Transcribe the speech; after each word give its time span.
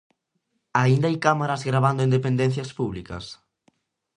Aínda 0.81 1.07
hai 1.09 1.17
cámaras 1.27 1.65
gravando 1.69 2.01
en 2.03 2.13
dependencias 2.17 2.69
públicas? 2.79 3.25